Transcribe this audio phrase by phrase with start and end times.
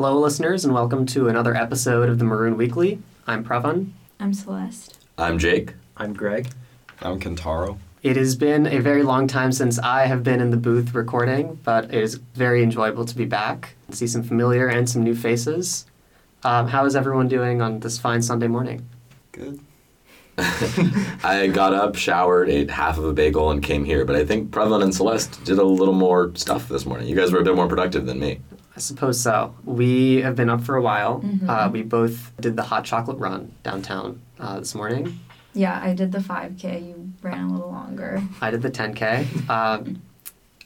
[0.00, 3.02] Hello, listeners, and welcome to another episode of the Maroon Weekly.
[3.26, 3.90] I'm Pravan.
[4.20, 4.96] I'm Celeste.
[5.18, 5.74] I'm Jake.
[5.96, 6.50] I'm Greg.
[7.02, 7.78] I'm Kentaro.
[8.04, 11.58] It has been a very long time since I have been in the booth recording,
[11.64, 15.84] but it is very enjoyable to be back, see some familiar and some new faces.
[16.44, 18.88] Um, how is everyone doing on this fine Sunday morning?
[19.32, 19.58] Good.
[20.38, 24.04] I got up, showered, ate half of a bagel, and came here.
[24.04, 27.08] But I think Pravan and Celeste did a little more stuff this morning.
[27.08, 28.38] You guys were a bit more productive than me.
[28.78, 29.56] I suppose so.
[29.64, 31.20] We have been up for a while.
[31.20, 31.48] Mhm.
[31.48, 35.18] Uh, we both did the hot chocolate run downtown uh, this morning.
[35.52, 36.86] Yeah, I did the 5K.
[36.86, 38.22] You ran a little longer.
[38.40, 39.26] I did the 10K.
[39.50, 40.00] Um,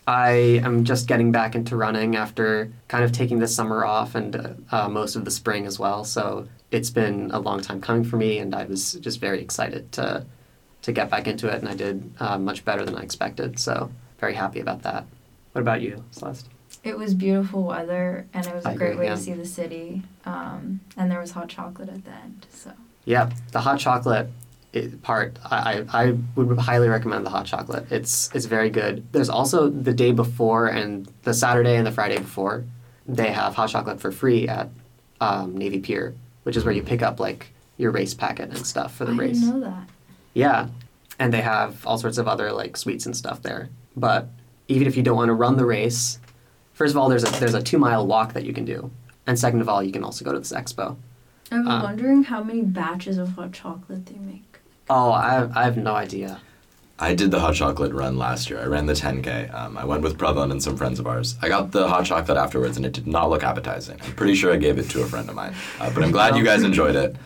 [0.07, 4.63] I am just getting back into running after kind of taking the summer off and
[4.71, 6.05] uh, most of the spring as well.
[6.05, 9.91] So it's been a long time coming for me, and I was just very excited
[9.93, 10.27] to
[10.83, 13.59] to get back into it, and I did uh, much better than I expected.
[13.59, 15.07] So very happy about that.
[15.53, 16.49] What about you, Celeste?
[16.85, 19.15] It was beautiful weather, and it was a I great agree, way yeah.
[19.15, 20.03] to see the city.
[20.25, 22.47] Um, and there was hot chocolate at the end.
[22.51, 22.73] So
[23.05, 24.31] Yeah, the hot chocolate
[25.03, 27.87] part, I, I, I would highly recommend the hot chocolate.
[27.91, 29.07] It's it's very good.
[29.13, 32.65] There's also the day before and the Saturday and the Friday before,
[33.07, 34.71] they have hot chocolate for free at
[35.21, 38.95] um, Navy Pier, which is where you pick up like your race packet and stuff
[38.95, 39.41] for the I race.
[39.41, 39.89] didn't know that.
[40.35, 40.69] Yeah,
[41.19, 43.69] and they have all sorts of other like sweets and stuff there.
[43.95, 44.29] But
[44.69, 46.19] even if you don't want to run the race,
[46.83, 48.91] first of all, there's a there's a two mile walk that you can do,
[49.29, 50.97] and second of all, you can also go to this expo.
[51.53, 51.83] I'm Uh.
[51.85, 54.59] wondering how many batches of hot chocolate they make.
[54.91, 56.41] Oh, I I have no idea.
[56.99, 58.59] I did the hot chocolate run last year.
[58.61, 59.53] I ran the 10K.
[59.53, 61.37] Um, I went with Pravan and some friends of ours.
[61.43, 63.99] I got the hot chocolate afterwards, and it did not look appetizing.
[64.05, 65.55] I'm pretty sure I gave it to a friend of mine.
[65.81, 67.17] Uh, but I'm glad you guys enjoyed it.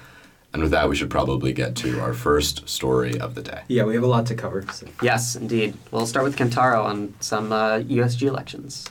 [0.52, 3.60] And with that, we should probably get to our first story of the day.
[3.68, 4.64] Yeah, we have a lot to cover.
[4.72, 4.86] So.
[5.02, 5.74] Yes, indeed.
[5.90, 8.86] We'll start with Kentaro on some uh, USG elections.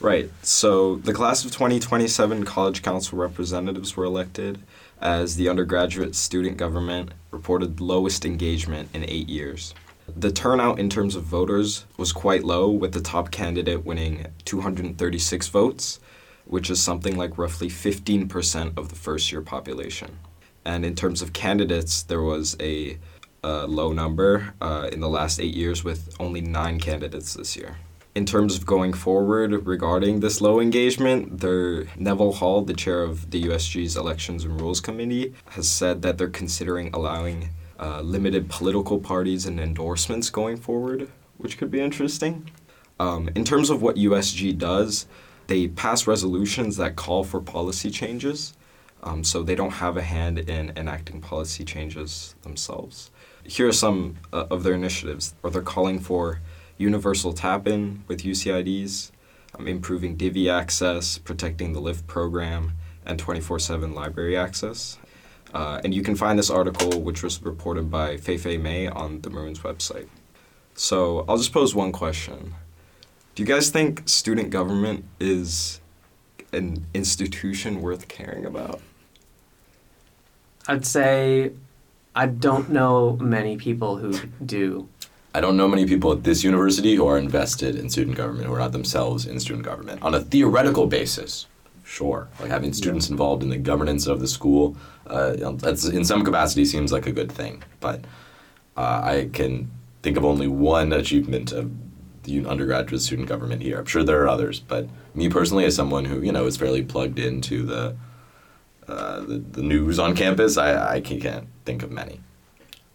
[0.00, 0.30] Right.
[0.42, 4.60] So the class of 2027 college council representatives were elected
[5.00, 9.74] as the undergraduate student government reported lowest engagement in eight years.
[10.14, 15.48] The turnout in terms of voters was quite low, with the top candidate winning 236
[15.48, 15.98] votes,
[16.44, 20.18] which is something like roughly 15% of the first year population.
[20.64, 22.98] And in terms of candidates, there was a,
[23.44, 27.76] low number uh, in the last eight years with only nine candidates this year
[28.16, 33.30] in terms of going forward regarding this low engagement, there, Neville Hall, the chair of
[33.30, 38.98] the USG's Elections and Rules Committee, has said that they're considering allowing uh, limited political
[38.98, 42.50] parties and endorsements going forward, which could be interesting.
[42.98, 45.04] Um, in terms of what USG does,
[45.46, 48.54] they pass resolutions that call for policy changes,
[49.02, 53.10] um, so they don't have a hand in enacting policy changes themselves.
[53.44, 56.40] Here are some uh, of their initiatives, or they're calling for
[56.78, 59.10] universal tap-in with UCIDs,
[59.58, 62.72] um, improving Divvy access, protecting the Lyft program,
[63.04, 64.98] and 24/7 library access.
[65.54, 69.30] Uh, and you can find this article, which was reported by Feifei May, on the
[69.30, 70.08] Maroons website.
[70.74, 72.54] So I'll just pose one question:
[73.34, 75.80] Do you guys think student government is
[76.52, 78.80] an institution worth caring about?
[80.68, 81.52] I'd say
[82.14, 84.12] I don't know many people who
[84.44, 84.88] do.
[85.36, 88.54] I don't know many people at this university who are invested in student government, who
[88.54, 90.02] are not themselves in student government.
[90.02, 91.46] On a theoretical basis,
[91.84, 92.28] sure.
[92.40, 96.64] Like having students involved in the governance of the school, uh, that's in some capacity
[96.64, 97.62] seems like a good thing.
[97.80, 98.00] But
[98.78, 99.70] uh, I can
[100.02, 101.70] think of only one achievement of
[102.22, 103.78] the undergraduate student government here.
[103.78, 106.82] I'm sure there are others, but me personally, as someone who you know is fairly
[106.82, 107.94] plugged into the
[108.88, 112.22] uh, the, the news on campus, I, I can't think of many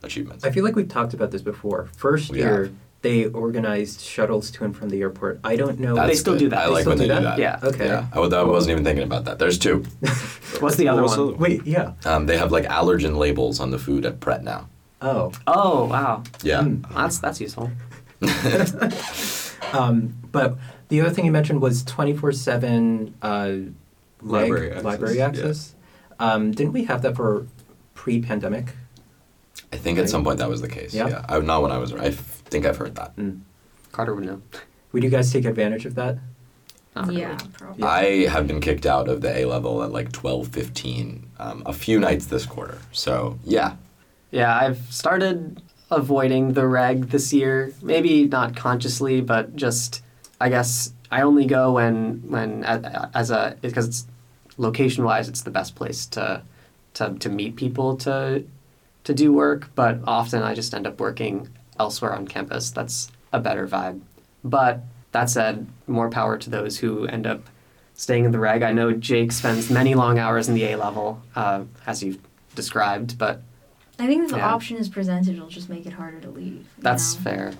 [0.03, 0.44] achievements.
[0.44, 1.89] I feel like we've talked about this before.
[1.97, 2.73] First We year, have.
[3.01, 5.39] they organized shuttles to and from the airport.
[5.44, 5.95] I don't know.
[6.07, 6.39] They still good.
[6.39, 6.59] do that.
[6.59, 7.38] I They like still when they do do that?
[7.38, 7.39] that.
[7.39, 7.69] Yeah.
[7.69, 7.85] Okay.
[7.88, 9.39] Yeah, I, would- I wasn't even thinking about that.
[9.39, 9.84] There's two.
[10.59, 11.38] What's the other What one?
[11.38, 11.94] Wait, yeah.
[12.06, 14.67] Um, they have like allergen labels on the food at Pret now.
[15.01, 15.31] Oh.
[15.47, 16.63] Oh wow, Yeah.
[16.63, 16.81] Hmm.
[16.95, 17.71] that's that's useful.
[19.74, 20.57] Um, but
[20.89, 23.51] the other thing you mentioned was 24 7 uh,
[24.21, 25.53] Library reg- access, library yeah.
[26.19, 27.48] Um, didn't we have that for
[27.94, 28.74] pre pandemic?
[29.73, 30.94] I think at some point that was the case.
[30.94, 31.07] Yeah?
[31.07, 31.25] Yeah.
[31.29, 31.94] I, not when I was.
[31.94, 32.15] I f-
[32.45, 33.15] think I've heard that.
[33.15, 33.41] Mm.
[33.91, 34.41] Carter would know.
[34.91, 36.18] Would you guys take advantage of that?
[36.95, 37.21] Not really.
[37.21, 37.83] yeah, probably.
[37.83, 41.71] I have been kicked out of the A level at like 12, 15, um, a
[41.71, 42.79] few nights this quarter.
[42.91, 43.75] So yeah,
[44.31, 47.74] Yeah, I've started avoiding the reg this year.
[47.81, 50.01] Maybe not consciously, but just
[50.41, 54.07] I guess I only go when when as a because it's
[54.57, 56.44] location wise it's the best place to
[56.95, 58.44] to to meet people to
[59.03, 59.69] to do work.
[59.75, 61.48] But often I just end up working
[61.80, 62.69] elsewhere on campus.
[62.71, 64.01] That's a better vibe.
[64.44, 67.42] But that said, more power to those who end up
[67.94, 68.63] staying in the reg.
[68.63, 72.19] I know Jake spends many long hours in the A level, uh, as you've
[72.56, 73.42] described, but
[74.00, 74.53] I think if the Yeah.
[74.53, 76.65] option is presented, it'll just make it harder to leave.
[76.80, 77.21] that's know?
[77.21, 77.53] fair.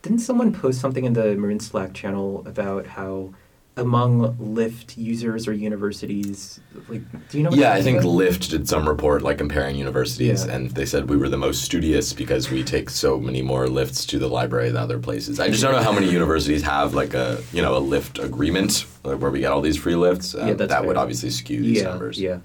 [0.00, 3.34] Didn't someone post something in the Maroon Slack channel about how
[3.76, 7.50] among Lyft users or universities, like, do you know?
[7.50, 8.10] what Yeah, I think about?
[8.12, 10.54] Lyft did some report like comparing universities, Yeah.
[10.54, 14.04] and they said we were the most studious because we take so many more lifts
[14.06, 15.40] to the library than other places.
[15.40, 18.84] I just don't know how many universities have like a you know a lift agreement
[19.04, 20.34] like, where we get all these free lifts.
[20.34, 22.20] Um, Yeah, that's that would obviously skew these yeah, numbers.
[22.20, 22.38] Yeah.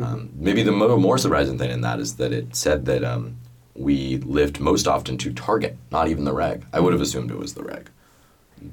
[0.00, 3.36] Um, maybe the mo- more surprising thing in that is that it said that um,
[3.74, 6.64] we lift most often to Target, not even the reg.
[6.72, 7.88] I would have assumed it was the reg.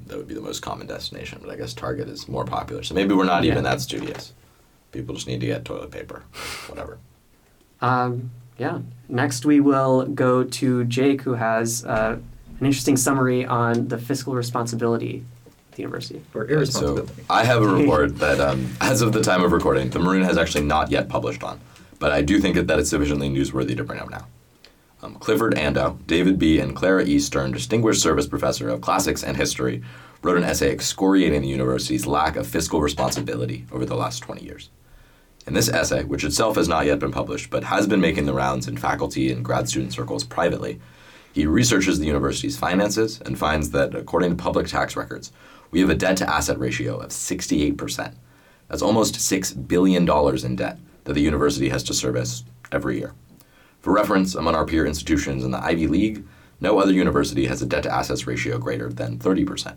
[0.06, 2.82] That would be the most common destination, but I guess Target is more popular.
[2.82, 4.32] So maybe we're not even that studious.
[4.92, 6.24] People just need to get toilet paper,
[6.66, 6.98] whatever.
[7.80, 8.80] Um, yeah.
[9.08, 12.18] Next, we will go to Jake, who has uh,
[12.60, 16.22] an interesting summary on the fiscal responsibility of the university.
[16.34, 17.06] Or So.
[17.30, 20.36] I have a report that, um, as of the time of recording, the Maroon has
[20.36, 21.60] actually not yet published on,
[21.98, 24.26] but I do think that, that it's sufficiently newsworthy to bring up now.
[25.00, 27.18] Um, Clifford Ando, David B., and Clara E.
[27.20, 29.82] Stein, Distinguished Service Professor of Classics and History,
[30.22, 34.70] wrote an essay excoriating the university's lack of fiscal responsibility over the last 20 years.
[35.46, 38.34] In this essay, which itself has not yet been published but has been making the
[38.34, 40.80] rounds in faculty and grad student circles privately,
[41.32, 45.30] he researches the university's finances and finds that, according to public tax records,
[45.70, 48.14] we have a debt to asset ratio of 68%.
[48.68, 50.08] That's almost $6 billion
[50.44, 53.14] in debt that the university has to service every year.
[53.80, 56.24] For reference, among our peer institutions in the Ivy League,
[56.60, 59.76] no other university has a debt to assets ratio greater than 30%.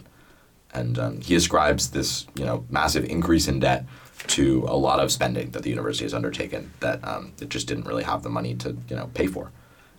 [0.74, 3.86] And um, he ascribes this you know, massive increase in debt
[4.28, 7.86] to a lot of spending that the university has undertaken that um, it just didn't
[7.86, 9.52] really have the money to you know, pay for.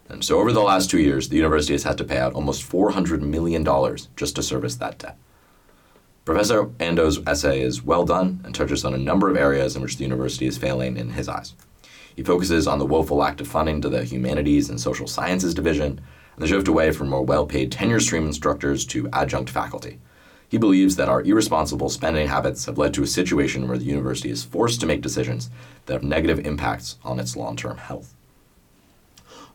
[0.09, 2.69] And so over the last two years, the university has had to pay out almost
[2.69, 3.65] $400 million
[4.17, 5.17] just to service that debt.
[6.25, 9.97] Professor Ando's essay is well done and touches on a number of areas in which
[9.97, 11.55] the university is failing in his eyes.
[12.15, 16.01] He focuses on the woeful lack of funding to the Humanities and Social Sciences Division
[16.37, 19.99] and the shift away from more well paid tenure stream instructors to adjunct faculty.
[20.49, 24.31] He believes that our irresponsible spending habits have led to a situation where the university
[24.31, 25.49] is forced to make decisions
[25.87, 28.15] that have negative impacts on its long term health.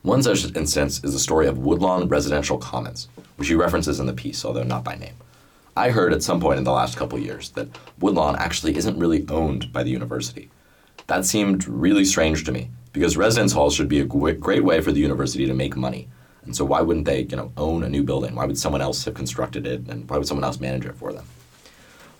[0.01, 4.13] One such instance is the story of Woodlawn Residential Commons, which he references in the
[4.13, 5.15] piece, although not by name.
[5.75, 7.69] I heard at some point in the last couple years that
[7.99, 10.49] Woodlawn actually isn't really owned by the university.
[11.07, 14.91] That seemed really strange to me, because residence halls should be a great way for
[14.91, 16.09] the university to make money.
[16.43, 18.35] And so why wouldn't they, you know, own a new building?
[18.35, 21.13] Why would someone else have constructed it, and why would someone else manage it for
[21.13, 21.25] them?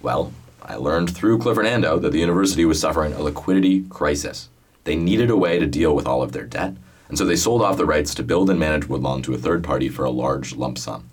[0.02, 4.50] Well, I learned through Ando that the university was suffering a liquidity crisis.
[4.84, 6.76] They needed a way to deal with all of their debt,
[7.10, 9.64] and so they sold off the rights to build and manage Woodlawn to a third
[9.64, 11.10] party for a large lump sum.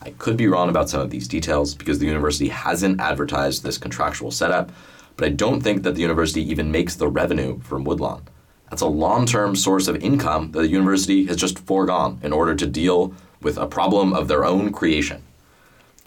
[0.00, 3.78] I could be wrong about some of these details because the university hasn't advertised this
[3.78, 4.70] contractual setup,
[5.18, 8.22] but I don't think that the university even makes the revenue from Woodlawn.
[8.70, 12.54] That's a long term source of income that the university has just foregone in order
[12.54, 13.12] to deal
[13.42, 15.22] with a problem of their own creation.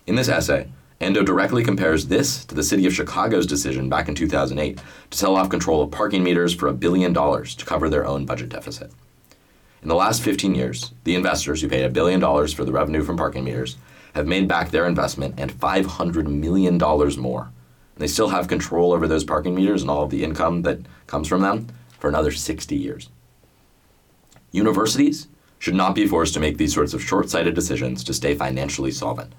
[0.08, 0.70] In this essay,
[1.02, 4.80] Ando directly compares this to the city of Chicago's decision back in 2008
[5.10, 8.26] to sell off control of parking meters for a billion dollars to cover their own
[8.26, 8.92] budget deficit.
[9.82, 13.04] In the last 15 years, the investors who paid a billion dollars for the revenue
[13.04, 13.76] from parking meters
[14.16, 16.78] have made back their investment and $500 million
[17.20, 17.52] more.
[17.98, 21.28] They still have control over those parking meters and all of the income that comes
[21.28, 21.68] from them
[22.00, 23.10] for another 60 years.
[24.52, 25.28] Universities
[25.60, 28.92] should not be forced to make these sorts of short sighted decisions to stay financially
[28.92, 29.34] solvent.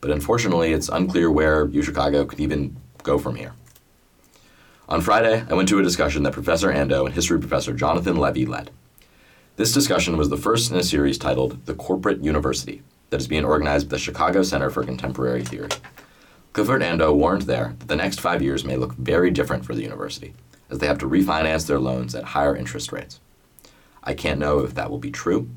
[0.00, 3.54] But unfortunately, it's unclear where UChicago could even go from here.
[4.88, 8.44] On Friday, I went to a discussion that Professor Ando and history professor Jonathan Levy
[8.44, 8.70] led.
[9.56, 13.44] This discussion was the first in a series titled The Corporate University that is being
[13.44, 15.68] organized by the Chicago Center for Contemporary Theory.
[16.54, 19.74] Clifford Ando uh, warned there that the next five years may look very different for
[19.74, 20.34] the university,
[20.70, 23.18] as they have to refinance their loans at higher interest rates.
[24.04, 25.50] I can't know if that will be true,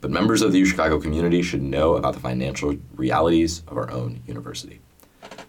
[0.00, 4.22] but members of the Chicago community should know about the financial realities of our own
[4.26, 4.80] university.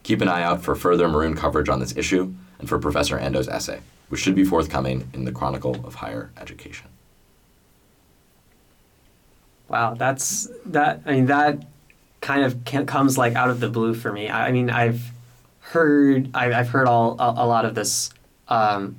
[0.03, 3.47] Keep an eye out for further Maroon coverage on this issue and for Professor Ando's
[3.47, 3.79] essay,
[4.09, 6.89] which should be forthcoming in the Chronicle of Higher Education.
[9.69, 11.01] Wow, that's that.
[11.05, 11.70] I mean, that
[12.21, 14.29] kind of comes like out of the blue for me.
[14.29, 15.11] I, I mean, I've
[15.59, 18.11] heard I, I've heard all a, a lot of this
[18.47, 18.95] um,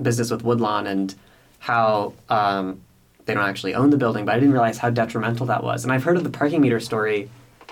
[0.00, 1.14] business with Woodlawn and
[1.58, 2.80] how um,
[3.24, 5.84] they don't actually own the building, but I didn't realize how detrimental that was.
[5.84, 7.30] And I've heard of the parking meter story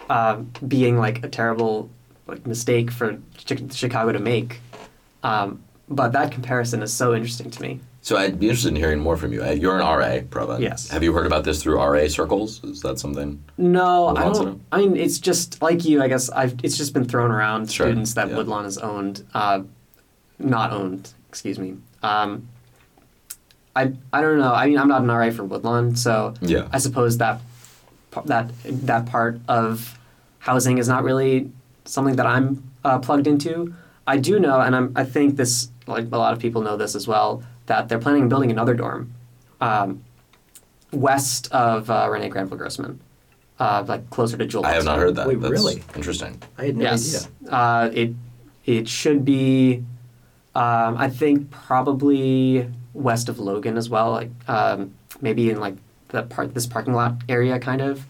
[0.08, 1.90] um, being like a terrible
[2.26, 4.60] like mistake for Chi- Chicago to make.
[5.22, 7.80] Um, but that comparison is so interesting to me.
[8.04, 9.44] So I'd be interested in hearing more from you.
[9.44, 10.58] Uh, You're an RA, Prabha.
[10.60, 10.90] Yes.
[10.90, 12.62] Have you heard about this through RA circles?
[12.64, 13.42] Is that something?
[13.56, 14.60] No, I don't.
[14.72, 16.02] I mean, it's just like you.
[16.02, 16.56] I guess I've.
[16.64, 17.70] It's just been thrown around.
[17.70, 18.36] Sure, Students that yeah.
[18.36, 19.62] Woodlawn has owned, uh,
[20.40, 21.12] not owned.
[21.28, 21.76] Excuse me.
[22.02, 22.48] Um,
[23.76, 24.52] I I don't know.
[24.52, 26.66] I mean, I'm not an RA for Woodlawn, so Yeah.
[26.72, 27.40] I suppose that
[28.24, 29.96] that that part of
[30.40, 31.52] housing is not really
[31.84, 33.74] something that I'm uh, plugged into.
[34.08, 36.96] I do know, and I'm, I think this, like a lot of people know this
[36.96, 39.12] as well, that they're planning on building another dorm
[39.62, 40.02] um,
[40.92, 43.00] west of uh, Renee Granville Grossman,
[43.58, 44.66] uh, like closer to Jewel.
[44.66, 45.26] I have not heard that.
[45.26, 45.82] Wait, That's really?
[45.94, 46.40] Interesting.
[46.58, 47.52] I had no yes, idea.
[47.52, 48.14] uh, it
[48.66, 49.84] it should be.
[50.54, 54.92] Um, I think probably west of Logan as well, like um,
[55.22, 55.76] maybe in like
[56.08, 58.04] the part this parking lot area, kind of.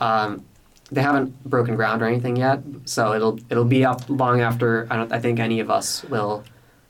[0.00, 0.44] Um,
[0.90, 4.96] they haven't broken ground or anything yet, so it'll it'll be up long after I
[4.96, 6.44] don't I think any of us will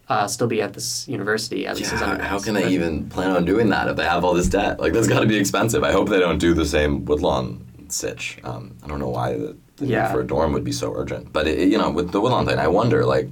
[0.09, 2.31] uh, still be at this university at least as Yeah, undergrads.
[2.31, 4.79] how can they But- even plan on doing that if they have all this debt?
[4.81, 5.83] Like that's got to be expensive.
[5.83, 8.39] I hope they don't do the same Woodlawn sitch.
[8.45, 10.03] Um, I don't know why the, the Yeah.
[10.07, 12.47] need for a dorm would be so urgent, but it, you know, with the Woodlawn
[12.47, 13.31] thing, I wonder like.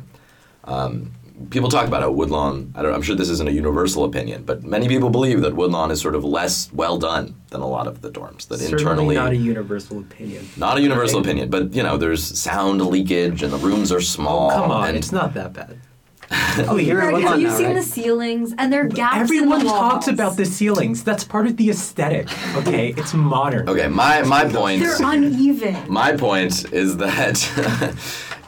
[0.65, 1.11] Um,
[1.51, 2.73] people talk about how Woodlawn.
[2.77, 5.91] I don't, I'm sure this isn't a universal opinion, but many people believe that Woodlawn
[5.91, 8.47] is sort of less well done than a lot of the dorms.
[8.47, 10.49] That Certainly internally, not a universal opinion.
[10.57, 11.27] not a universal Right?
[11.27, 14.53] opinion, but you know, there's sound leakage and the rooms are small.
[14.53, 15.79] Oh, come on, and it's not that bad.
[16.69, 17.75] Oh, you're at Greg, Woodlawn have you now, seen right?
[17.77, 18.55] the ceilings?
[18.59, 21.03] And there are gaps Everyone in the talks about the ceilings.
[21.03, 22.29] That's part of the aesthetic.
[22.57, 23.69] Okay, it's modern.
[23.69, 24.83] Okay, my my point.
[24.83, 25.77] They're uneven.
[25.89, 27.37] My point is that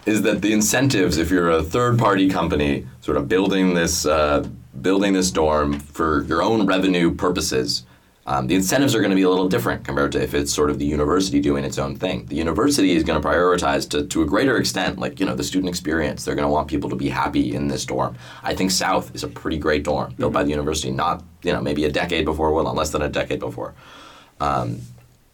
[0.06, 4.46] is that the incentives, if you're a third party company, sort of building this uh,
[4.80, 7.84] building this dorm for your own revenue purposes,
[8.26, 10.70] um, the incentives are going to be a little different compared to if it's sort
[10.70, 12.26] of the university doing its own thing.
[12.26, 15.44] The university is going to prioritize to, to a greater extent, like you know, the
[15.44, 16.24] student experience.
[16.24, 18.16] They're going to want people to be happy in this dorm.
[18.42, 21.60] I think South is a pretty great dorm built by the university, not you know
[21.60, 23.74] maybe a decade before Woodlawn, less than a decade before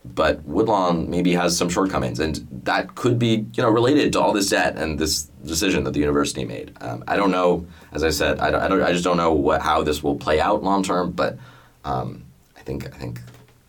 [0.04, 4.32] but Woodlawn maybe has some shortcomings, and that could be you know related to all
[4.32, 6.74] this debt and this decision that the university made.
[6.80, 9.32] Um, I don't know, as I said, I, don't, I, don't, I just don't know
[9.32, 11.38] what, how this will play out long term, but
[11.84, 12.24] um,
[12.60, 13.20] I think I think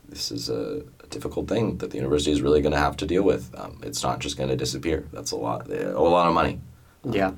[0.09, 3.05] this is a, a difficult thing that the university is really going to have to
[3.07, 3.49] deal with.
[3.57, 5.07] Um, it's not just going to disappear.
[5.13, 6.59] That's a lot, a lot of money.
[7.09, 7.31] Yeah.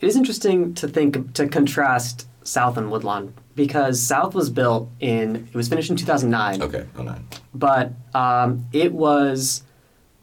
[0.00, 5.36] It is interesting to think to contrast South and Woodlawn because South was built in
[5.36, 7.26] it was finished in 2009, Okay, oh nine.
[7.54, 9.62] but um, it was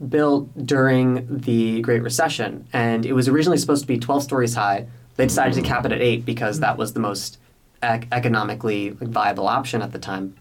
[0.10, 4.88] built during the Great Recession and it was originally supposed to be 12 stories high.
[5.15, 7.38] They decided to cap it at 8 because that was the most
[7.83, 10.35] ec- economically viable option at the time.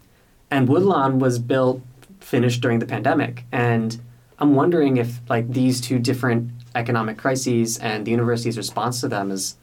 [0.51, 1.83] And Woodlawn was built
[2.21, 4.01] finished during the pandemic and
[4.39, 9.31] I'm wondering if like these two different economic crises and the university's response to them
[9.31, 9.57] is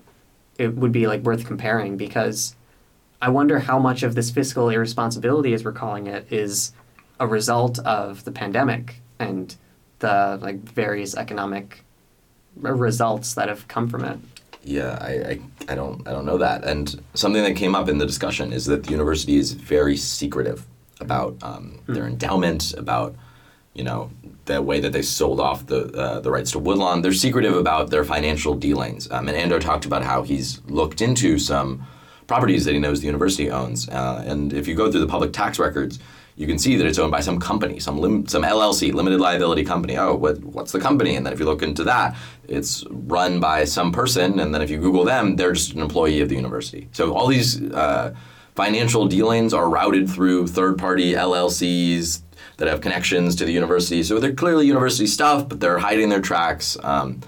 [0.58, 2.56] it would be like worth comparing because
[3.22, 6.74] I wonder how much of this fiscal irresponsibility, as we're calling it, is
[7.20, 9.56] a result of the pandemic and
[10.00, 11.84] the like various economic
[12.56, 14.20] results that have come from it.
[14.68, 16.66] Yeah, I, I, I don't I don't know that.
[16.66, 20.66] And something that came up in the discussion is that the university is very secretive
[21.00, 23.16] about um, their endowment, about
[23.74, 24.12] you know
[24.44, 27.02] the way that they sold off the uh, the rights to Woodlawn.
[27.02, 29.10] They're secretive about their financial dealings.
[29.10, 31.88] Um, and Ando talked about how he's looked into some
[32.28, 33.88] properties that he knows the university owns.
[33.88, 35.98] Uh, and if you go through the public tax records,
[36.38, 39.66] you can see that it's owned by some company, some lim- some LLC, limited liability
[39.66, 39.98] company.
[39.98, 41.16] Oh, what what's the company?
[41.16, 42.16] And then if you look into that,
[42.48, 44.40] it's run by some person.
[44.40, 46.90] And then if you Google them, they're just an employee of the university.
[46.92, 48.14] So all these uh,
[48.56, 52.22] financial dealings are routed through third-party LLCs
[52.58, 54.04] that have connections to the university.
[54.04, 56.78] So they're clearly university stuff, but they're hiding their tracks.
[56.84, 57.22] Um,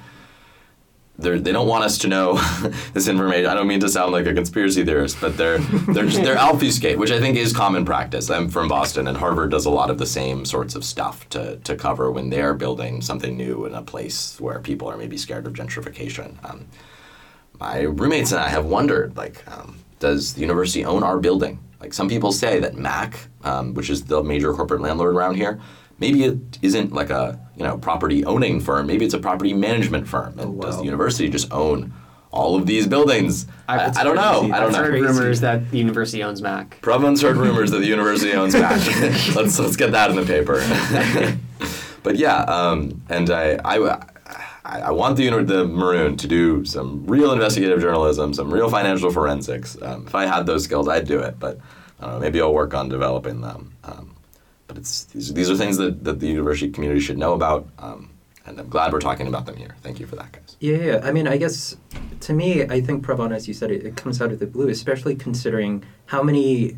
[1.20, 2.34] they're, they don't want us to know
[2.94, 3.46] this information.
[3.46, 6.98] I don't mean to sound like a conspiracy theorist, but they're they're just, they're obfuscate,
[6.98, 8.30] which I think is common practice.
[8.30, 11.58] I'm from Boston, and Harvard does a lot of the same sorts of stuff to,
[11.58, 15.46] to cover when they're building something new in a place where people are maybe scared
[15.46, 16.34] of gentrification.
[16.50, 16.68] Um,
[17.60, 21.60] my roommates and I have wondered, like, um, does the university own our building?
[21.80, 25.60] Like some people say that Mac, um, which is the major corporate landlord around here,
[26.00, 28.88] maybe it isn't like a you know property owning firm.
[28.88, 30.38] Maybe it's a property management firm.
[30.40, 31.94] And Oh, does the university just own
[32.32, 33.48] all of these buildings?
[33.68, 34.22] I, I've- I don't know.
[34.22, 34.78] I don't I've know.
[34.80, 35.06] heard Crazy.
[35.06, 36.80] rumors that the university owns Mac.
[36.82, 38.80] Province heard rumors that the university owns Mac.
[39.36, 40.62] let's let's get that in the paper.
[42.04, 43.78] but yeah, um, and I, I
[44.66, 49.12] I I want the the Maroon to do some real investigative journalism, some real financial
[49.12, 49.76] forensics.
[49.82, 51.40] Um, if I had those skills, I'd do it.
[51.40, 51.60] But
[52.00, 52.20] I don't know.
[52.20, 53.74] Maybe I'll work on developing them.
[53.84, 54.16] Um,
[54.70, 57.68] but it's these, these are things that, that the university community should know about.
[57.80, 58.12] Um,
[58.46, 59.76] and I'm glad we're talking about them here.
[59.82, 60.56] Thank you for that, guys.
[60.62, 61.00] Yeah, yeah.
[61.04, 61.76] I mean, I guess
[62.22, 64.70] to me, I think Pravana, as you said, it, it comes out of the blue,
[64.70, 66.76] especially considering how many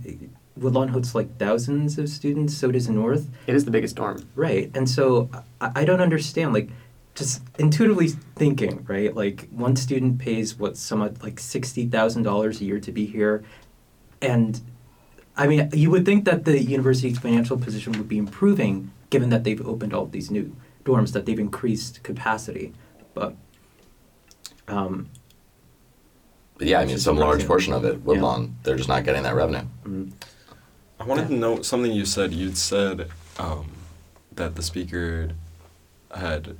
[0.57, 2.57] Woodlawn hosts like thousands of students.
[2.57, 4.25] So does North, It is the biggest dorm.
[4.35, 4.71] right?
[4.73, 5.29] And so
[5.61, 6.69] I, I don't understand, like,
[7.13, 9.13] just intuitively thinking, right?
[9.13, 13.43] Like one student pays what somewhat like sixty thousand dollars a year to be here,
[14.21, 14.61] and
[15.35, 19.43] I mean, you would think that the university's financial position would be improving given that
[19.43, 22.73] they've opened all these new dorms, that they've increased capacity,
[23.13, 23.35] but.
[24.67, 25.09] Um,
[26.57, 29.23] But yeah, I mean, just some large portion of it, Woodlawn, they're just not getting
[29.23, 29.65] that revenue.
[29.85, 30.11] mm,
[30.99, 32.31] I wanted to note something you said.
[32.33, 33.09] You'd said
[33.39, 33.71] um,
[34.31, 35.31] that the speaker
[36.15, 36.55] had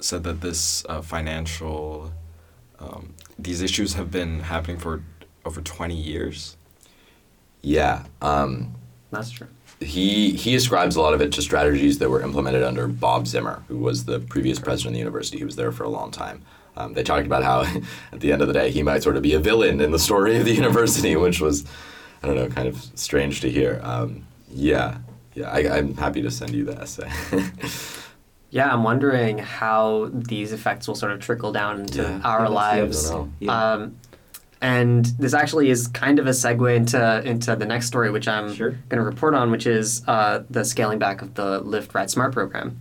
[0.00, 2.12] said that this uh, financial,
[2.78, 5.02] um, these issues have been happening for
[5.44, 6.56] over 20 years.
[7.66, 8.04] Yeah.
[8.22, 8.74] Um,
[9.10, 9.48] That's true.
[9.80, 13.64] he he ascribes a lot of it to strategies that were implemented under Bob Zimmer,
[13.66, 15.38] who was the previous president of the university.
[15.38, 16.42] He was there for a long time.
[16.76, 17.62] Um, they talked about how,
[18.12, 19.98] at the end of the day, he might sort of be a villain in the
[19.98, 21.64] story of the university, which was,
[22.22, 23.80] I don't know, kind of strange to hear.
[23.82, 24.98] Um, yeah,
[25.34, 27.10] yeah, I, I'm happy to send you the essay.
[28.50, 32.20] Yeah, I'm wondering how these effects will sort of trickle down into Yeah.
[32.24, 33.12] our lives.
[33.40, 33.72] yeah.
[33.72, 33.96] Um,
[34.60, 38.52] and this actually is kind of a segue into into the next story, which I'm
[38.54, 38.70] Sure.
[38.70, 42.32] going to report on, which is uh, the scaling back of the Lyft Ride Smart
[42.32, 42.80] program.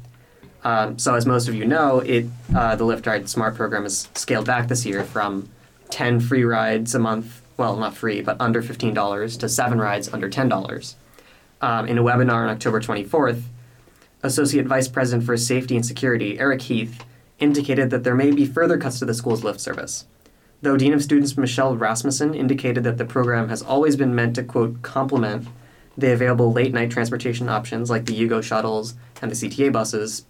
[0.63, 4.07] Um, so, as most of you know, it uh, the Lyft Ride Smart program is
[4.15, 5.49] scaled back this year from
[5.91, 10.29] 10 free rides a month, well, not free, but under $15 to seven rides under
[10.29, 10.95] $10.
[11.61, 13.43] Um, in a webinar on October 24th,
[14.23, 17.03] Associate Vice President for Safety and Security, Eric Heath,
[17.39, 20.05] indicated that there may be further cuts to the school's Lyft service.
[20.65, 24.43] Though Dean of Students Michelle Rasmussen indicated that the program has always been meant to,
[24.43, 25.47] quote, complement
[25.95, 30.25] the available late night transportation options like the UGo shuttles and the CTA buses,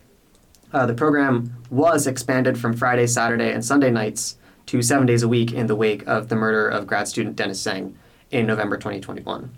[0.73, 5.29] uh, the program was expanded from Friday, Saturday, and Sunday nights to seven days a
[5.29, 7.93] week in the wake of the murder of grad student Dennis Zheng
[8.29, 9.55] in November 2021.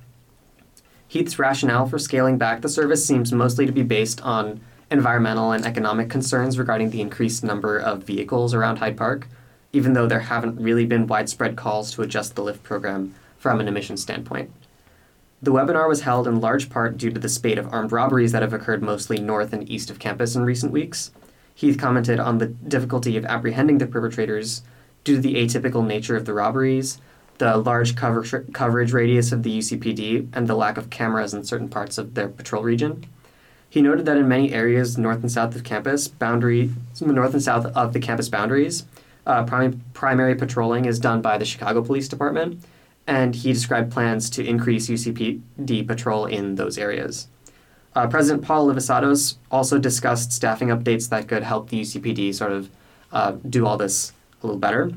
[1.07, 5.65] Heath's rationale for scaling back the service seems mostly to be based on environmental and
[5.65, 9.28] economic concerns regarding the increased number of vehicles around Hyde Park,
[9.78, 13.68] even though there haven't really been widespread calls to adjust the Lyft program from an
[13.68, 14.50] emissions standpoint.
[15.40, 18.42] The webinar was held in large part due to the spate of armed robberies that
[18.42, 21.12] have occurred mostly north and east of campus in recent weeks.
[21.54, 24.63] Heath commented on the difficulty of apprehending the perpetrators
[25.04, 27.00] due to the atypical nature of the robberies,
[27.38, 31.70] the large cover- coverage radius of the UCPD, and the lack of cameras in certain
[31.70, 33.06] parts of their patrol region.
[33.70, 37.68] He noted that in many areas north and south of campus boundary, north and south
[37.68, 38.84] of the campus boundaries,
[39.28, 42.63] uh, prim- primary patrolling is done by the Chicago Police Department,
[43.06, 47.28] and he described plans to increase UCPD patrol in those areas.
[47.94, 52.70] Uh, President Paul Alivisatos also discussed staffing updates that could help the UCPD sort of
[53.12, 54.92] uh, do all this a little better.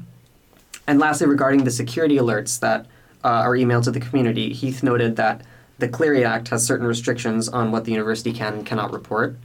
[0.87, 2.87] And lastly, regarding the security alerts that
[3.25, 5.43] uh, are emailed to the community, Heath noted that
[5.79, 9.37] the Clery Act has certain restrictions on what the university can and cannot report.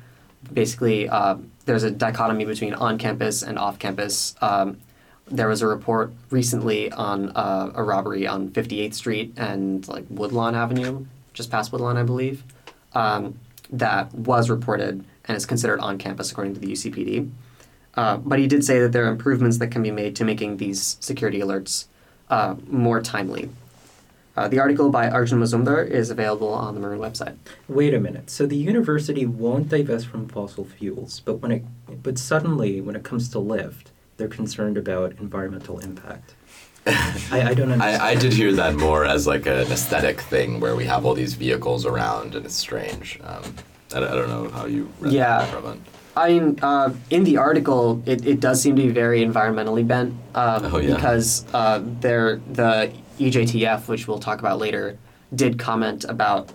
[0.52, 4.36] Basically, uh, there's a dichotomy between on campus and off campus.
[4.42, 4.78] Um,
[5.28, 10.54] there was a report recently on uh, a robbery on 58th Street and like Woodlawn
[10.56, 12.44] Avenue, just past Woodlawn, I believe,
[12.94, 13.40] um,
[13.72, 17.32] that was reported and is considered on campus according to the UCPD.
[17.96, 20.58] Uh, but he did say that there are improvements that can be made to making
[20.58, 21.86] these security alerts
[22.30, 23.50] uh, more timely.
[24.38, 27.36] Uh, the article by Arjun Mazumdar is available on the Maroon website.
[27.70, 28.30] Wait a minute.
[28.30, 31.64] So the university won't divest from fossil fuels, but when it
[32.04, 33.86] but suddenly when it comes to Lyft,
[34.18, 36.34] they're concerned about environmental impact.
[36.86, 38.02] I, I don't understand.
[38.02, 41.14] I, I did hear that more as like an aesthetic thing where we have all
[41.14, 43.20] these vehicles around and it's strange.
[43.24, 43.56] Um,
[43.94, 45.40] I, don't- I don't know how you read Yeah.
[45.40, 45.80] that, Pravan.
[46.18, 50.14] I mean, uh, in the article, it, it does seem to be very environmentally bent
[50.34, 50.96] um, Oh, yeah.
[50.96, 54.98] because uh, there the EJTF, which we'll talk about later,
[55.34, 56.50] did comment about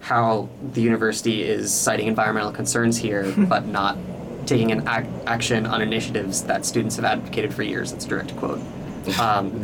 [0.00, 3.98] how the university is citing environmental concerns here, but not
[4.46, 7.92] taking an ac- action on initiatives that students have advocated for years.
[7.92, 8.60] That's a direct quote.
[9.20, 9.62] Um,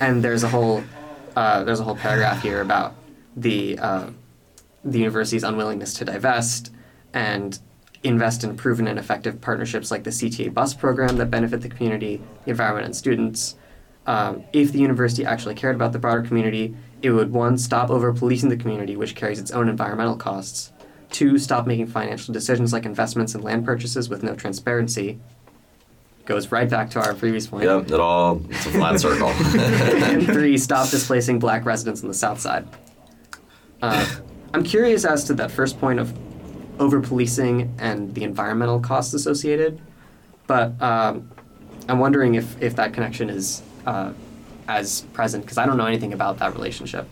[0.00, 0.82] and there's a whole
[1.36, 2.94] uh, there's a whole paragraph here about
[3.36, 4.10] the uh,
[4.84, 6.72] the university's unwillingness to divest
[7.14, 7.58] and
[8.02, 12.20] invest in proven and effective partnerships like the CTA bus program that benefit the community,
[12.44, 13.56] the environment, and students.
[14.06, 18.12] Um, if the university actually cared about the broader community, it would one stop over
[18.12, 20.72] policing the community, which carries its own environmental costs.
[21.10, 25.20] Two, stop making financial decisions like investments and land purchases with no transparency.
[26.24, 27.64] Goes right back to our previous point.
[27.64, 29.28] Yep, it all, it's a flat circle.
[29.28, 32.66] and three, stop displacing black residents on the south side.
[33.82, 34.06] Uh,
[34.54, 36.16] I'm curious as to that first point of
[36.78, 39.80] over policing and the environmental costs associated,
[40.46, 41.30] but um,
[41.88, 44.12] I'm wondering if, if that connection is uh,
[44.68, 47.08] as present because I don't know anything about that relationship.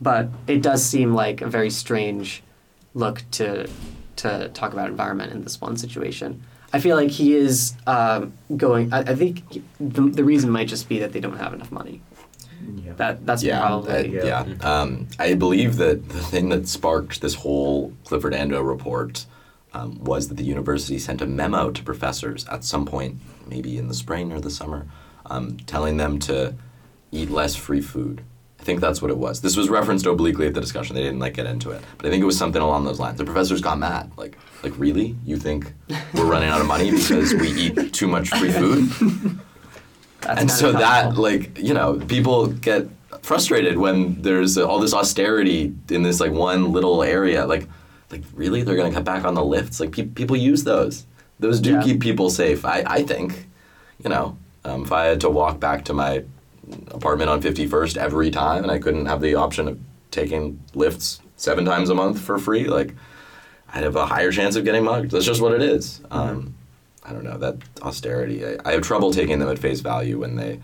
[0.00, 2.42] But it does seem like a very strange
[2.94, 3.68] look to
[4.16, 6.42] to talk about environment in this one situation.
[6.72, 8.92] I feel like he is um, going.
[8.92, 11.70] I, I think he- the, the reason might just be that they don't have enough
[11.72, 12.02] money.
[12.74, 12.92] Yeah.
[12.94, 14.54] That that's yeah, probably uh, yeah.
[14.60, 19.26] Um, I believe that the thing that sparked this whole Clifford Ando report
[19.72, 23.88] um, was that the university sent a memo to professors at some point, maybe in
[23.88, 24.86] the spring or the summer,
[25.30, 26.54] um, telling them to
[27.12, 28.22] eat less free food.
[28.60, 29.42] I think that's what it was.
[29.42, 30.96] This was referenced obliquely at the discussion.
[30.96, 33.16] They didn't like get into it, but I think it was something along those lines.
[33.18, 34.10] The professors got mad.
[34.16, 35.14] Like, like really?
[35.24, 35.72] You think
[36.14, 38.88] we're running out of money because we eat too much free food?
[40.20, 42.88] that's and so that like you know people get
[43.22, 47.68] frustrated when there's all this austerity in this like one little area like
[48.10, 51.06] like really they're going to cut back on the lifts like pe- people use those
[51.38, 51.82] those do Yeah.
[51.82, 53.46] keep people safe i, I think
[54.02, 54.36] you know
[54.66, 56.22] um, if i had to walk back to my
[56.90, 59.78] apartment on 51st every time and i couldn't have the option of
[60.10, 62.94] taking lifts seven times a month for free like
[63.72, 66.54] i'd have a higher chance of getting mugged that's just what it is um,
[67.06, 68.44] I don't know that austerity.
[68.44, 70.60] I, I have trouble taking them at face value when they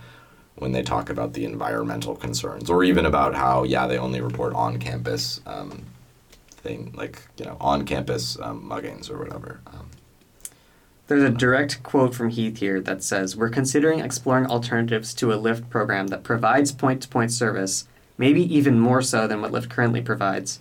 [0.56, 4.52] when they talk about the environmental concerns, or even about how yeah they only report
[4.54, 5.84] on campus um,
[6.50, 9.60] thing like you know on campus um, muggings or whatever.
[9.68, 9.88] Um,
[11.08, 15.36] There's a direct quote from Heath here that says, We're considering exploring alternatives to a
[15.36, 17.86] Lyft program that provides point to point service,
[18.16, 20.60] maybe even more so than what Lyft currently provides,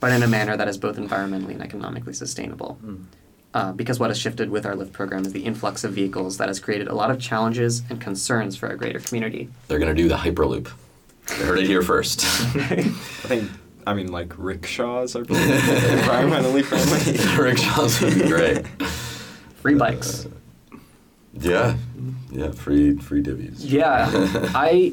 [0.00, 2.78] but in a manner that is both environmentally and economically sustainable.
[3.52, 6.48] Uh, because what has shifted with our Lyft program is the influx of vehicles that
[6.48, 9.48] has created a lot of challenges and concerns for our greater community.
[9.68, 10.70] they're gonna do the hyperloop.
[11.28, 12.20] They heard it here first.
[12.56, 12.82] I
[13.28, 13.50] think,
[13.86, 17.42] I mean, like rickshaws are environmentally friendly.
[17.42, 18.66] Rickshaws would be great.
[19.64, 20.26] Free bikes.
[21.32, 21.78] Yeah,
[22.30, 23.60] yeah, free free divvies.
[23.60, 24.10] Yeah,
[24.54, 24.92] I,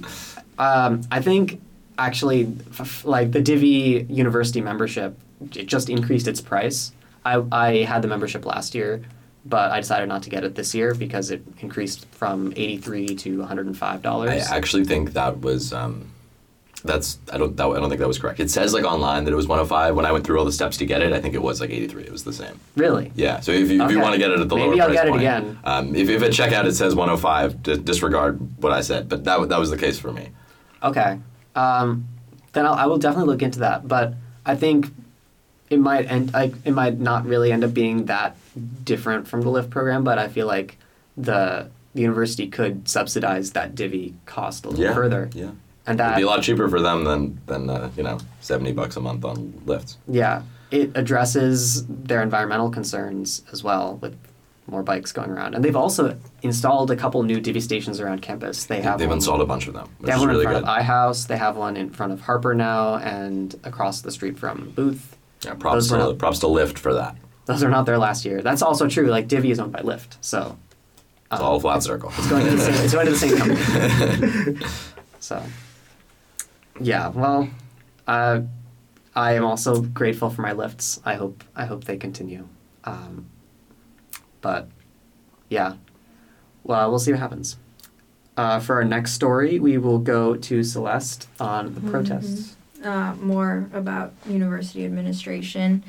[0.58, 1.60] um, I think
[1.98, 5.20] actually, f- f- like the Divvy University membership,
[5.54, 6.94] it just increased its price.
[7.26, 9.02] I I had the membership last year,
[9.46, 13.08] but I decided not to get it this year because it increased from eighty three
[13.08, 14.30] to one hundred and five dollars.
[14.50, 16.11] I actually think that was um,
[16.84, 18.40] that's I don't that, I don't think that was correct.
[18.40, 19.96] It says like online that it was 105.
[19.96, 21.70] When I went through all the steps to get it, I think it was like
[21.70, 22.04] 83.
[22.04, 22.60] It was the same.
[22.76, 23.12] Really?
[23.16, 23.40] Yeah.
[23.42, 24.98] So if you, if you want to get it at the Maybe lower I'll price
[24.98, 25.60] get it point, again.
[25.64, 29.10] Um, if, if at checkout it says 105, d- disregard what I said.
[29.10, 30.30] But that that was the case for me.
[30.84, 31.20] Okay.
[31.56, 32.08] Um,
[32.54, 33.88] then I'll, I will definitely look into that.
[33.88, 34.16] But
[34.46, 34.88] I think
[35.70, 36.34] it might end.
[36.34, 38.36] Like, it might not really end up being that
[38.84, 40.04] different from the Lyft program.
[40.04, 40.78] But I feel like
[41.18, 44.94] the the university could subsidize that divvy cost a little Yeah.
[44.94, 45.52] further, Yeah.
[45.88, 48.96] And It'd be a lot cheaper for them than than uh, you know 70 bucks
[48.96, 49.98] a month on lifts.
[50.08, 54.16] yeah, it addresses their environmental concerns as well with
[54.68, 55.54] more bikes going around.
[55.56, 58.66] And they've also installed a couple new divvy stations around campus.
[58.66, 60.64] They have They've one- installed a bunch of them, They have one really in good.
[60.64, 61.28] front of iHouse.
[61.28, 65.18] They have one in front of Harper now, and across the street from Booth.
[65.44, 67.16] yeah, props those to not- props to Lyft for that.
[67.48, 68.42] Those are not there last year.
[68.42, 69.08] That's also true.
[69.08, 70.58] Like Divvy is owned by Lyft, so
[71.32, 72.14] It's um, all a flat circle.
[72.18, 72.84] It's going to the same.
[72.86, 73.38] It's going to the same
[74.56, 74.66] company.
[75.20, 75.44] so,
[76.82, 77.10] yeah.
[77.10, 77.50] Well,
[78.08, 78.42] uh,
[79.16, 81.00] I am also grateful for my lifts.
[81.06, 81.44] I hope.
[81.56, 82.48] I hope they continue.
[82.84, 83.28] Um,
[84.42, 84.70] but,
[85.50, 85.76] yeah.
[86.64, 87.58] Well, we'll see what happens.
[88.38, 92.56] Uh, for our next story, we will go to Celeste on the protests.
[92.84, 95.84] uh, more about university administration.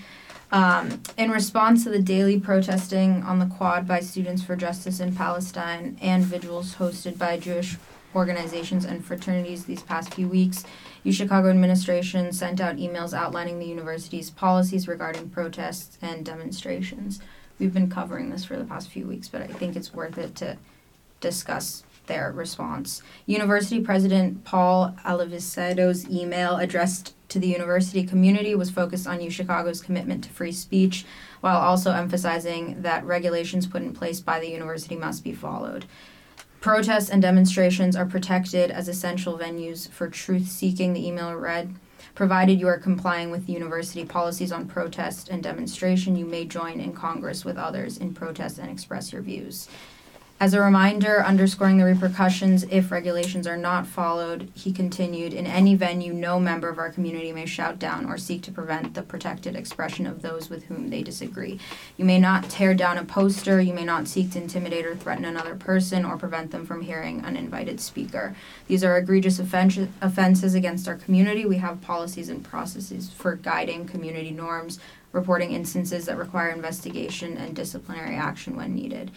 [0.50, 5.14] Um, in response to the daily protesting on the quad by Students for Justice in
[5.14, 7.78] Palestine and vigils hosted by Jewish
[8.14, 10.64] organizations and fraternities these past few weeks,
[11.04, 17.20] U Chicago administration sent out emails outlining the university's policies regarding protests and demonstrations.
[17.58, 20.34] We've been covering this for the past few weeks, but I think it's worth it
[20.36, 20.58] to
[21.20, 23.02] discuss their response.
[23.26, 30.24] University President Paul Alivisatos's email addressed to the university community was focused on UChicago's commitment
[30.24, 31.06] to free speech,
[31.40, 35.86] while also emphasizing that regulations put in place by the university must be followed.
[36.62, 41.74] Protests and demonstrations are protected as essential venues for truth seeking, the email read.
[42.14, 46.92] Provided you are complying with university policies on protest and demonstration, you may join in
[46.92, 49.66] Congress with others in protest and express your views.
[50.42, 55.76] As a reminder, underscoring the repercussions if regulations are not followed, he continued, in any
[55.76, 59.54] venue, no member of our community may shout down or seek to prevent the protected
[59.54, 61.60] expression of those with whom they disagree.
[61.96, 65.24] You may not tear down a poster, you may not seek to intimidate or threaten
[65.24, 68.34] another person or prevent them from hearing an invited speaker.
[68.66, 71.46] These are egregious offen- offenses against our community.
[71.46, 74.80] We have policies and processes for guiding community norms,
[75.12, 79.12] reporting instances that require investigation and disciplinary action when needed.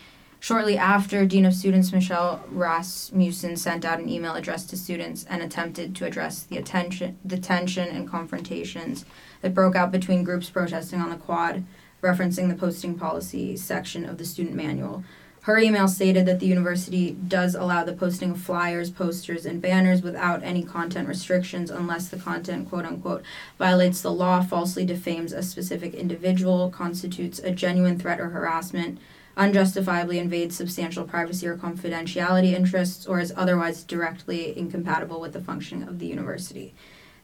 [0.45, 5.41] Shortly after, Dean of Students Michelle Rasmussen sent out an email addressed to students and
[5.41, 9.05] attempted to address the attention, the tension and confrontations
[9.41, 11.63] that broke out between groups protesting on the quad,
[12.03, 15.03] referencing the posting policy section of the student manual.
[15.41, 20.03] Her email stated that the university does allow the posting of flyers, posters, and banners
[20.03, 23.23] without any content restrictions unless the content, quote unquote,
[23.57, 28.99] violates the law, falsely defames a specific individual, constitutes a genuine threat or harassment,
[29.37, 35.87] unjustifiably invades substantial privacy or confidentiality interests, or is otherwise directly incompatible with the functioning
[35.87, 36.73] of the university.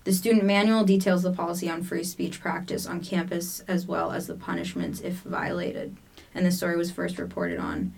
[0.04, 4.28] The student manual details the policy on free speech practice on campus as well as
[4.28, 5.96] the punishments if violated.
[6.34, 7.94] And this story was first reported on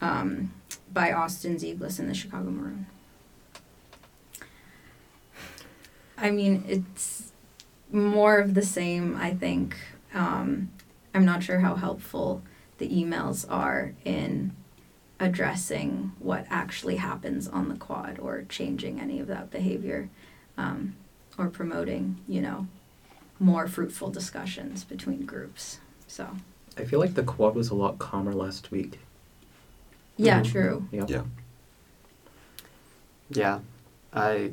[0.00, 0.52] um,
[0.92, 2.86] by Austin Ziegler in the Chicago Maroon.
[6.18, 7.32] I mean, it's
[7.90, 9.76] more of the same, I think.
[10.12, 10.70] Um,
[11.14, 12.42] I'm not sure how helpful
[12.86, 14.52] the emails are in
[15.18, 20.10] addressing what actually happens on the quad or changing any of that behavior
[20.58, 20.94] um,
[21.38, 22.66] or promoting, you know,
[23.40, 25.78] more fruitful discussions between groups.
[26.06, 26.28] So,
[26.76, 28.98] I feel like the quad was a lot calmer last week.
[30.18, 30.44] yeah, Mhm.
[30.52, 30.88] true.
[30.92, 31.06] Yeah.
[31.08, 31.22] Yeah.
[33.30, 33.60] Yeah,
[34.12, 34.52] I,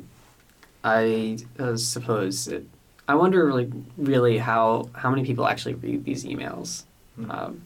[0.82, 2.66] I uh, suppose it.
[3.06, 3.68] I wonder, like,
[3.98, 6.84] really how how many people actually read these emails.
[7.16, 7.30] Hmm.
[7.30, 7.62] Um,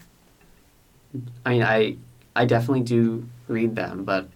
[1.45, 1.97] I mean, I
[2.35, 4.27] I definitely do read them, but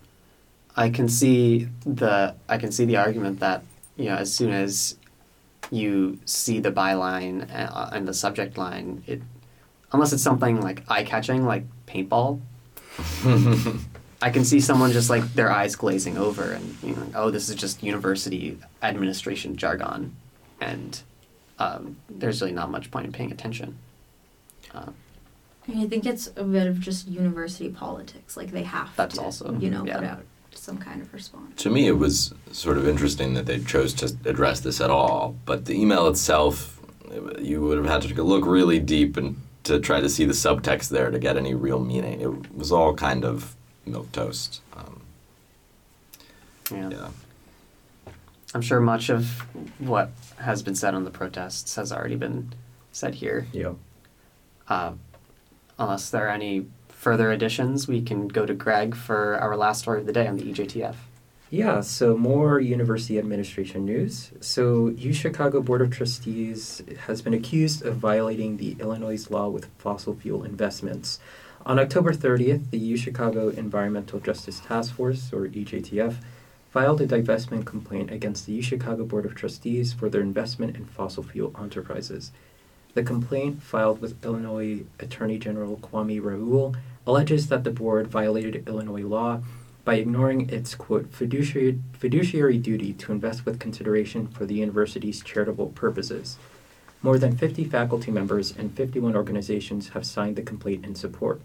[0.76, 3.63] I can see the I can see the argument that
[3.98, 4.96] you know as soon as
[5.70, 9.22] you see the byline uh, and the subject line, it
[9.91, 12.39] unless it's something like eye catching, like paintball,
[14.22, 17.50] I can see someone just like their eyes glazing over and you know, oh, this
[17.50, 20.15] is just university administration jargon,
[20.60, 21.02] and
[21.60, 23.78] um, there's really not much point in paying attention.
[24.74, 24.91] Uh,
[25.67, 28.36] I, mean, I think it's a bit of just university politics.
[28.36, 29.95] Like they have That's to, also- you know, yeah.
[29.97, 31.62] put out some kind of response.
[31.63, 35.36] To me, it was sort of interesting that they chose to address this at all.
[35.45, 36.80] But the email itself,
[37.39, 40.89] you would have had to look really deep and to try to see the subtext
[40.89, 42.21] there to get any real meaning.
[42.21, 44.62] It was all kind of milk toast.
[44.76, 45.02] Um,
[46.71, 46.89] yeah.
[46.89, 47.10] yeah.
[48.54, 49.26] I'm sure much of
[49.80, 52.54] what has been said on the protests has already been
[52.91, 53.47] said here.
[53.54, 53.74] Yeah.
[54.67, 54.93] Uh,
[55.82, 60.00] unless there are any further additions, we can go to Greg for our last story
[60.00, 60.96] of the day on the EJTF.
[61.50, 64.32] Yeah, so more university administration news.
[64.39, 69.67] So, U Chicago Board of Trustees has been accused of violating the Illinois law with
[69.78, 71.20] fossil fuel investments.
[71.65, 76.15] On October 30th, the U Chicago Environmental Justice Task Force, or EJTF,
[76.70, 80.86] filed a divestment complaint against the U Chicago Board of Trustees for their investment in
[80.86, 82.32] fossil fuel enterprises.
[82.93, 86.75] The complaint, filed with Illinois Attorney General Kwame Raoul,
[87.08, 89.41] alleges that the board violated Illinois law
[89.84, 95.67] by ignoring its quote fiduciary, fiduciary duty to invest with consideration for the university's charitable
[95.69, 96.38] purposes.
[97.01, 101.41] More than 50 faculty members and 51 organizations have signed the complaint in support.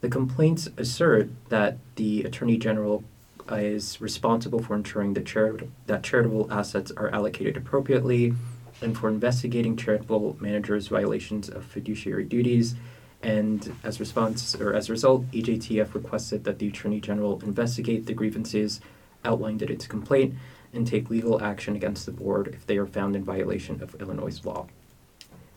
[0.00, 3.04] The complaints assert that the Attorney General
[3.50, 8.34] uh, is responsible for ensuring that, that charitable assets are allocated appropriately
[8.82, 12.74] and for investigating charitable managers' violations of fiduciary duties
[13.22, 18.14] and as response or as a result, EJTF requested that the Attorney General investigate the
[18.14, 18.80] grievances
[19.24, 20.34] outlined in its complaint
[20.72, 24.40] and take legal action against the board if they are found in violation of Illinois
[24.44, 24.66] law.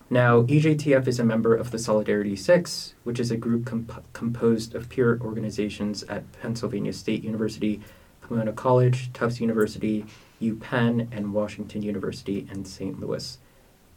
[0.09, 4.75] Now, EJTF is a member of the Solidarity Six, which is a group comp- composed
[4.75, 7.81] of peer organizations at Pennsylvania State University,
[8.21, 10.05] Pomona College, Tufts University,
[10.51, 12.99] UPenn, and Washington University in St.
[12.99, 13.37] Louis.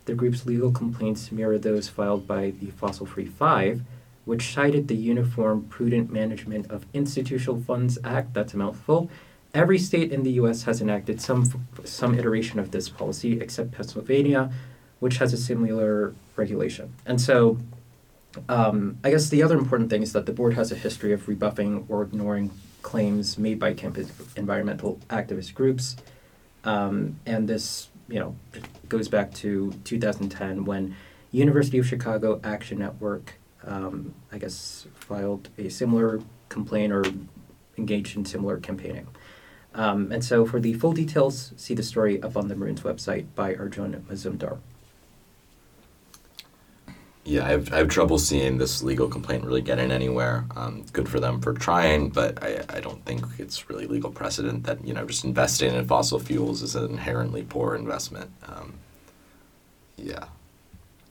[0.05, 3.83] The group's legal complaints mirror those filed by the Fossil Free Five,
[4.25, 9.11] which cited the Uniform Prudent Management of Institutional Funds Act, that's a mouthful.
[9.55, 10.65] Every state in the U.S.
[10.65, 14.51] has enacted some, some iteration of this policy, except Pennsylvania,
[15.01, 16.93] which has a similar regulation.
[17.07, 17.59] And so,
[18.49, 21.29] um, I guess the other important thing is that the board has a history of
[21.29, 22.51] rebuffing or ignoring
[22.83, 25.97] claims made by campus environmental activist groups.
[26.67, 28.37] Um, and this, you know,
[28.89, 30.95] goes back to 2010 when
[31.31, 37.05] University of Chicago Action Network, um, I guess, filed a similar complaint or
[37.79, 39.07] engaged in similar campaigning.
[39.75, 43.27] Um, and so, for the full details, see the story up on the Maroons website
[43.35, 44.59] by Arjun Mazumdar.
[47.29, 50.45] Yeah, I have, I have trouble seeing this legal complaint really getting anywhere.
[50.55, 54.63] Um, good for them for trying, but I, I don't think it's really legal precedent
[54.65, 58.31] that you know just investing in fossil fuels is an inherently poor investment.
[58.47, 58.75] Um,
[59.97, 60.27] yeah,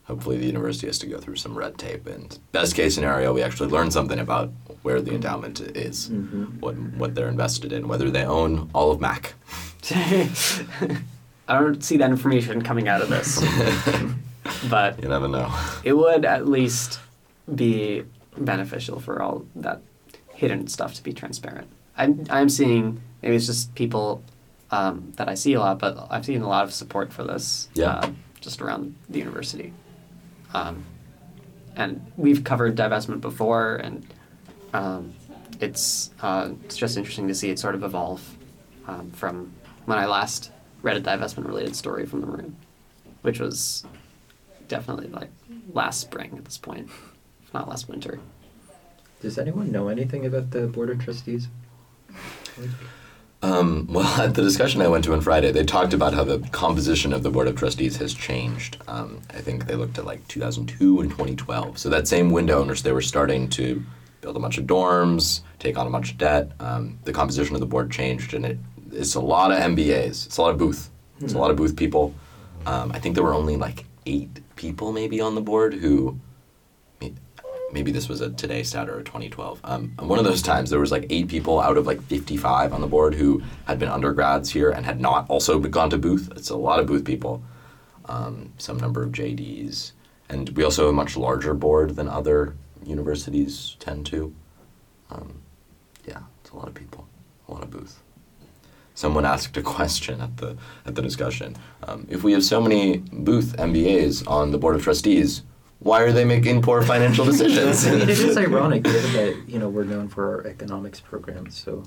[0.05, 3.43] hopefully the university has to go through some red tape, and best case scenario, we
[3.43, 4.51] actually learn something about
[4.83, 6.59] where the endowment is, Mhm.
[6.61, 9.33] what what they're invested in, whether they own all of Mac.
[11.47, 13.37] I don't see that information coming out of this,
[14.69, 15.53] but You never know.
[15.83, 16.99] it would at least
[17.53, 18.03] be
[18.37, 19.81] beneficial for all that
[20.33, 21.67] hidden stuff to be transparent.
[21.97, 24.21] I'm I'm seeing maybe it's just people
[24.71, 27.69] um, that I see a lot, but I've seen a lot of support for this.
[27.73, 27.91] Yeah.
[27.97, 28.09] Uh,
[28.41, 29.73] just around the university,
[30.53, 30.83] um,
[31.75, 34.05] and we've covered divestment before, and
[34.73, 35.13] um,
[35.59, 38.21] it's uh, it's just interesting to see it sort of evolve
[38.87, 39.51] um, from
[39.85, 40.51] when I last
[40.83, 42.55] read a divestment related story from the Maroon,
[43.23, 43.83] which was
[44.67, 45.29] definitely like
[45.73, 46.89] last spring at this point,
[47.43, 48.19] if not last winter.
[49.21, 51.47] Does anyone know anything about the board of trustees?
[53.41, 56.39] Um, well, at the discussion I went to on Friday, they talked about how the
[56.51, 58.77] composition of the board of trustees has changed.
[58.87, 61.77] Um, I think they looked at like 2002 and 2012.
[61.77, 63.83] So that same window in which they were starting to
[64.21, 67.59] build a bunch of dorms, take on a bunch of debt, um, the composition of
[67.61, 68.57] the board changed, and it,
[68.91, 70.25] it's a lot of MBAs.
[70.25, 70.89] It's a lot of Booth.
[71.21, 72.13] It's a lot of Booth people.
[72.65, 76.19] Um, I think there were only like eight people maybe on the board who
[77.71, 79.59] maybe this was a today stat or a 2012.
[79.63, 82.81] Um, one of those times there was like eight people out of like 55 on
[82.81, 86.31] the board who had been undergrads here and had not also gone to Booth.
[86.35, 87.43] It's a lot of Booth people,
[88.05, 89.91] um, some number of JDs,
[90.29, 94.33] and we also have a much larger board than other universities tend to.
[95.11, 95.41] Um,
[96.07, 97.07] yeah, it's a lot of people,
[97.47, 98.01] a lot of Booth.
[98.95, 101.55] Someone asked a question at the at the discussion.
[101.83, 105.43] Um, if we have so many Booth MBAs on the board of trustees,
[105.79, 107.85] why are they making poor financial decisions?
[107.85, 111.57] I mean, it is ironic given that you know we're known for our economics programs.
[111.57, 111.83] So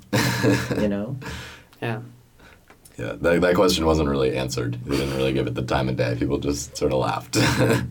[0.78, 1.16] you know,
[1.82, 2.00] Yeah.
[2.98, 4.76] Yeah, that, that question wasn't really answered.
[4.84, 6.16] They didn't really give it the time of day.
[6.18, 7.38] People just sort of laughed.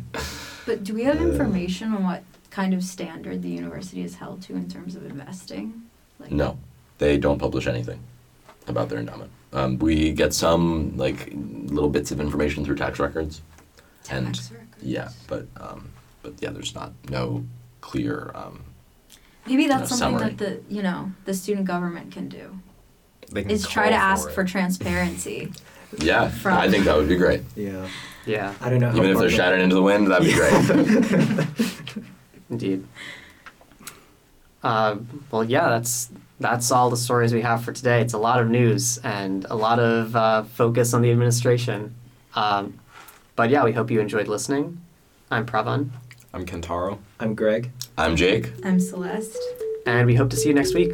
[0.66, 4.54] But do we have information on what kind of standard the university is held to
[4.54, 5.84] in terms of investing?
[6.20, 6.60] Like, no,
[6.98, 8.04] they don't publish anything
[8.68, 9.32] about their endowment.
[9.54, 13.42] Um, we get some like little bits of information through tax records,
[14.10, 14.52] and records.
[14.82, 15.90] yeah, but um,
[16.22, 17.46] but yeah, there's not no
[17.82, 18.32] clear.
[18.36, 18.64] Um,
[19.46, 20.36] Maybe that's No, something summary.
[20.36, 22.60] that the you know the student government can do.
[23.32, 24.34] They can Is try to ask it.
[24.34, 25.52] for transparency.
[26.00, 27.44] yeah, From- I think that would be great.
[27.56, 27.88] yeah.
[28.26, 28.54] Yeah.
[28.60, 28.90] I don't know.
[28.90, 31.48] how Even if they're the- shouting into the wind, that'd be great.
[32.50, 32.86] Indeed.
[34.64, 34.98] Uh,
[35.32, 38.02] well, yeah, that's that's all the stories we have for today.
[38.02, 41.96] It's a lot of news and a lot of uh, focus on the administration.
[42.36, 42.80] Um,
[43.36, 44.80] but yeah, we hope you enjoyed listening.
[45.32, 45.90] I'm Pravan,
[46.34, 47.00] I'm Kentaro.
[47.20, 47.72] I'm Greg.
[47.98, 48.52] I'm Jake.
[48.64, 49.38] I'm Celeste.
[49.86, 50.94] and we hope to see you next week.